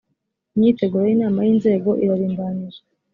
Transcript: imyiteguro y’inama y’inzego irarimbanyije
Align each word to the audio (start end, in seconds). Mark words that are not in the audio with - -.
imyiteguro 0.55 1.03
y’inama 1.05 1.39
y’inzego 1.47 1.89
irarimbanyije 2.03 2.81